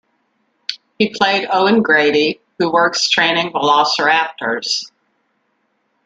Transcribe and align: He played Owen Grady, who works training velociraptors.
He 0.97 1.09
played 1.15 1.47
Owen 1.53 1.83
Grady, 1.83 2.41
who 2.57 2.71
works 2.71 3.07
training 3.07 3.51
velociraptors. 3.53 4.89